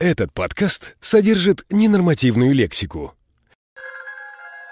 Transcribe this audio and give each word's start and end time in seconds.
Этот 0.00 0.32
подкаст 0.32 0.96
содержит 0.98 1.66
ненормативную 1.68 2.54
лексику. 2.54 3.12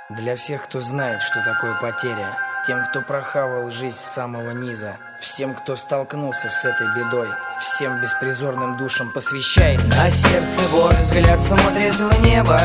Для 0.09 0.37
всех, 0.37 0.65
кто 0.65 0.81
знает, 0.81 1.21
что 1.21 1.45
такое 1.45 1.75
потеря, 1.75 2.35
тем, 2.67 2.83
кто 2.87 3.03
прохавал 3.03 3.71
жизнь 3.71 3.95
с 3.95 4.15
самого 4.15 4.53
низа, 4.53 4.97
всем, 5.21 5.55
кто 5.55 5.77
столкнулся 5.77 6.49
с 6.49 6.65
этой 6.65 6.87
бедой, 6.97 7.29
всем 7.61 8.01
беспризорным 8.01 8.79
душам 8.79 9.13
посвящается. 9.13 9.99
На 9.99 10.09
сердце 10.09 10.63
боль, 10.73 10.95
взгляд 10.95 11.43
смотрит 11.43 11.95
в 11.97 12.23
небо, 12.23 12.59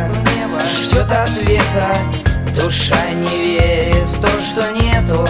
ждет 0.86 1.12
ответа. 1.12 1.98
Душа 2.56 3.10
не 3.12 3.58
верит 3.58 4.08
в 4.08 4.22
то, 4.22 4.30
что 4.42 4.72
нету, 4.72 5.28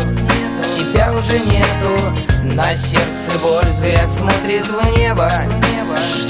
себя 0.64 1.12
уже 1.12 1.40
нету. 1.40 2.56
На 2.56 2.76
сердце 2.76 3.40
боль, 3.42 3.66
взгляд 3.66 4.14
смотрит 4.14 4.68
в 4.68 4.98
небо, 5.00 5.32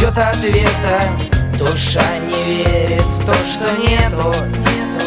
ждет 0.04 0.18
ответа. 0.18 1.02
Душа 1.58 2.20
не 2.20 2.64
верит 2.64 3.04
в 3.04 3.25
то, 3.25 3.34
что 3.34 3.66
нету, 3.82 4.34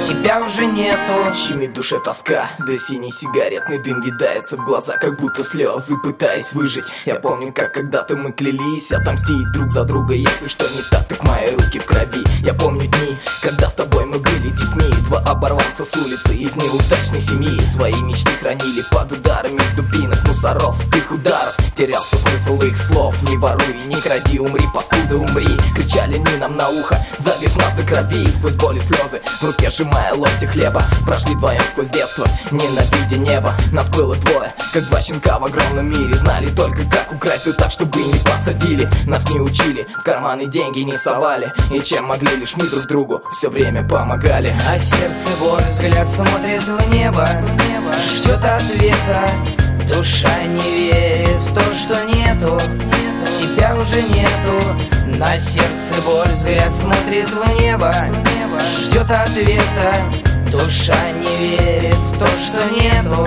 тебя 0.07 0.43
уже 0.43 0.67
нету. 0.67 1.35
Щемит 1.35 1.75
душе 1.75 1.99
тоска, 2.01 2.51
да 2.59 2.77
синий 2.77 3.11
сигаретный 3.11 3.79
дым 3.79 4.01
видается 4.01 4.57
в 4.57 4.65
глаза, 4.65 4.97
как 4.97 5.19
будто 5.21 5.43
слезы, 5.43 5.97
пытаясь 6.03 6.53
выжить. 6.53 6.87
Я 7.05 7.17
помню, 7.17 7.53
как 7.53 7.75
когда-то 7.75 8.17
мы 8.17 8.33
клялись 8.33 8.91
отомстить 8.93 9.51
друг 9.53 9.69
за 9.71 9.85
друга, 9.85 10.15
если 10.15 10.49
что 10.49 10.65
не 10.65 10.83
так, 10.91 11.07
так 11.09 11.23
мои 11.25 11.51
руки 11.51 11.79
в 11.79 11.85
крови. 11.85 12.25
Я 12.43 12.55
помню 12.55 12.87
дни, 12.87 13.19
когда 13.43 13.69
с 13.69 13.75
тобой 13.75 14.07
мы 14.07 14.19
были 14.19 14.49
детьми, 14.49 14.85
два 15.09 15.19
оборванца 15.27 15.85
с 15.85 15.95
улицы 15.97 16.37
из 16.37 16.57
неудачной 16.57 17.21
семьи, 17.21 17.61
свои 17.75 18.01
мечты 18.03 18.31
хранили 18.41 18.83
под 18.91 19.13
ударами 19.13 19.61
дубинок, 19.77 20.19
мусоров, 20.37 20.77
их 20.95 21.11
ударов. 21.11 21.57
Терялся 21.77 22.17
смысл 22.17 22.59
их 22.63 22.77
слов, 22.79 23.15
не 23.23 23.37
воруй, 23.37 23.77
не 23.87 23.97
кради, 23.97 24.39
умри, 24.39 24.65
паскуда, 24.73 25.17
умри. 25.17 25.49
Кричали 25.75 26.15
они 26.15 26.37
нам 26.39 26.57
на 26.57 26.69
ухо, 26.69 26.97
забив 27.19 27.57
нас 27.57 27.73
до 27.75 27.83
крови, 27.83 28.23
и 28.23 28.29
сквозь 28.29 28.55
боли 28.55 28.81
слезы 28.81 29.21
в 29.41 29.45
руке 29.45 29.71
сжимая 29.71 30.15
локти 30.15 30.47
хлеба. 30.47 30.83
Прошли 31.05 31.35
вдвоем 31.35 31.61
сквозь 31.73 31.89
детство, 31.89 32.27
ненавидя 32.51 33.17
небо. 33.17 33.55
Нас 33.73 33.89
было 33.89 34.15
двое, 34.17 34.55
как 34.73 34.85
два 34.85 35.01
щенка 35.01 35.39
в 35.39 35.45
огромном 35.45 35.91
мире, 35.91 36.15
знали 36.15 36.49
только 36.49 36.83
как 36.91 37.13
украсть, 37.13 37.45
да 37.45 37.53
так, 37.53 37.73
чтобы 37.73 37.99
не 38.03 38.19
посадили. 38.21 38.89
Нас 39.07 39.29
не 39.31 39.41
учили, 39.41 39.87
в 39.99 40.03
карманы 40.03 40.47
деньги 40.47 40.81
не 40.81 40.97
совали, 40.97 41.53
и 41.71 41.81
чем 41.81 42.07
могли 42.07 42.37
лишь 42.37 42.57
мы 42.57 42.67
друг 42.69 42.87
другу 42.87 43.23
все 43.33 43.51
время 43.51 43.87
помогали. 43.87 44.55
А 44.67 44.79
сердце 44.79 45.29
боль, 45.41 45.63
взгляд 45.71 46.09
смотрит 46.09 46.63
в 46.63 46.91
небо, 46.91 47.29
ждет 48.17 48.43
ответа. 48.45 49.66
Душа 49.89 50.43
не 50.45 50.91
верит 50.91 51.37
в 51.37 51.55
то, 51.55 51.61
что 51.75 51.95
нету, 52.05 52.61
себя 53.27 53.75
уже 53.77 54.03
нету. 54.03 55.19
На 55.19 55.39
сердце 55.39 55.95
боль, 56.05 56.29
взгляд 56.37 56.75
смотрит 56.75 57.31
в 57.31 57.61
небо, 57.61 57.95
ждет 58.83 59.11
ответа. 59.11 59.95
Душа 60.51 60.97
не 61.13 61.47
верит 61.47 61.95
в 61.95 62.19
то, 62.19 62.27
что 62.27 62.59
нету, 62.75 63.27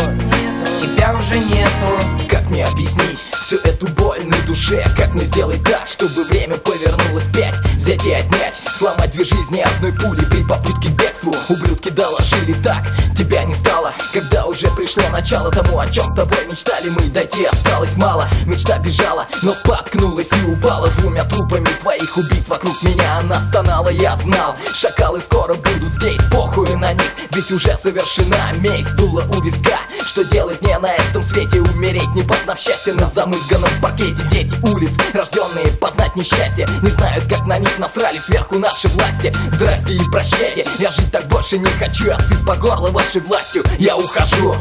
тебя 0.79 1.15
уже 1.15 1.39
нету. 1.39 2.27
Как 2.29 2.49
мне 2.49 2.65
объяснить 2.65 3.19
всю 3.41 3.57
эту 3.57 3.87
боль 3.93 4.23
на 4.25 4.37
душе? 4.45 4.85
Как 4.97 5.13
мне 5.13 5.25
сделать 5.25 5.63
так, 5.63 5.87
чтобы 5.87 6.23
время 6.25 6.55
повернулось 6.55 7.25
пять? 7.33 7.55
Взять 7.77 8.05
и 8.05 8.11
отнять, 8.11 8.55
сломать 8.77 9.11
две 9.11 9.23
жизни 9.23 9.61
одной 9.61 9.93
пули 9.93 10.21
При 10.25 10.43
попытке 10.43 10.89
к 10.89 10.97
бегству 11.29 11.53
ублюдки 11.53 11.89
доложили 11.89 12.53
так 12.63 12.83
Тебя 13.17 13.43
не 13.43 13.53
стало, 13.53 13.93
когда 14.13 14.45
уже 14.45 14.67
пришло 14.67 15.03
начало 15.11 15.51
тому, 15.51 15.79
о 15.79 15.87
чем 15.87 16.09
с 16.09 16.15
тобой 16.15 16.45
мечтали 16.47 16.89
мы 16.89 17.01
Дойти 17.09 17.45
осталось 17.45 17.95
мало, 17.97 18.27
мечта 18.45 18.77
бежала, 18.79 19.27
но 19.41 19.53
споткнулась 19.53 20.29
и 20.31 20.45
упала 20.45 20.87
Двумя 20.99 21.23
трупами 21.25 21.67
твоих 21.81 22.15
убийц 22.17 22.47
вокруг 22.47 22.81
меня. 22.83 23.19
Она 23.19 23.39
стонала 23.49 23.89
Я 23.89 24.15
знал, 24.17 24.55
шакалы 24.73 25.21
скоро 25.21 25.53
будут 25.53 25.93
здесь, 25.95 26.19
похуй 26.31 26.73
на 26.75 26.93
них 26.93 27.11
Ведь 27.31 27.51
уже 27.51 27.75
совершена. 27.75 28.53
Месть, 28.59 28.95
дула 28.95 29.23
у 29.29 29.41
виска 29.41 29.79
Что 30.09 30.23
делать 30.23 30.59
мне 30.63 30.79
на 30.79 30.87
этом 30.87 31.23
свете, 31.23 31.61
умереть 31.61 32.15
не 32.15 32.23
познав 32.23 32.59
счастья 32.59 32.93
На 32.93 33.07
замызганном 33.07 33.69
паркете 33.79 34.23
дети 34.31 34.55
улиц, 34.63 34.89
рожденные 35.13 35.67
познать 35.79 36.15
несчастье. 36.15 36.67
Не 36.81 36.89
знают, 36.89 37.25
как 37.25 37.45
на 37.45 37.59
них 37.59 37.77
насрали 37.77 38.17
сверху 38.17 38.57
наши 38.57 38.87
власти. 38.87 39.31
Здрасте 39.51 39.93
и 39.93 39.99
прощайте, 40.11 40.65
я 40.79 40.89
жить 40.89 41.11
так 41.11 41.27
больше 41.27 41.59
не 41.59 41.69
хочу 41.69 42.07
Я 42.07 42.17
сыт 42.17 42.43
по 42.43 42.55
горло 42.55 42.89
вашей 42.89 43.21
властью, 43.21 43.63
я 43.77 43.95
ухожу. 43.95 44.55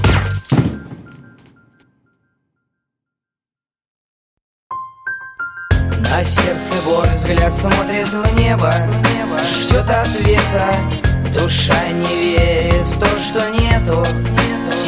На 6.10 6.22
сердце 6.22 6.74
боль, 6.84 7.08
взгляд 7.16 7.56
смотрит 7.56 8.08
в 8.08 8.34
небо, 8.34 8.74
ждет 9.62 9.88
ответа. 9.88 10.74
Душа 11.32 11.88
не 11.88 12.36
верит 12.36 12.84
в 12.84 13.00
то, 13.00 13.06
что 13.06 13.50
нету, 13.50 14.04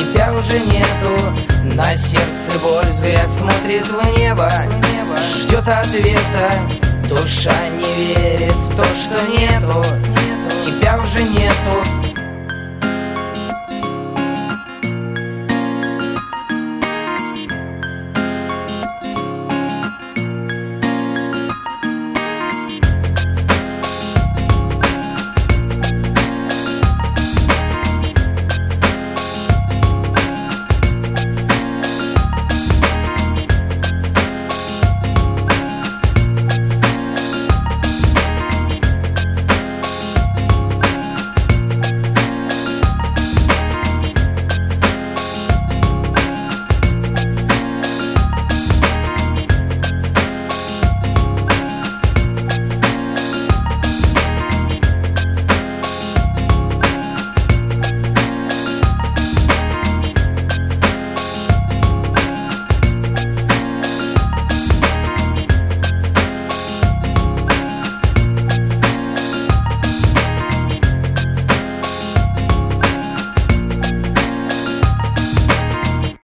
себя 0.00 0.32
уже 0.32 0.58
нету. 0.60 1.76
На 1.76 1.96
сердце 1.96 2.58
боль, 2.62 2.84
взгляд 2.94 3.32
смотрит 3.32 3.86
в 3.86 4.18
небо, 4.18 4.50
ждет 5.42 5.66
ответа. 5.68 6.52
Душа 7.08 7.52
не 7.70 8.14
верит 8.14 8.54
в 8.54 8.76
то, 8.76 8.84
что 8.84 9.16
нету, 9.28 9.84
тебя 10.64 10.98
уже 10.98 11.22
нету. 11.22 11.89